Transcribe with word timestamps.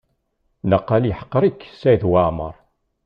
Naqal 0.69 1.03
yeḥqer-ik 1.07 1.59
Saɛid 1.79 2.03
Waɛmaṛ. 2.11 2.55